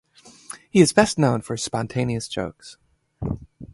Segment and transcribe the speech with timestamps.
[0.71, 2.75] He is best known for his spontaneous jokes.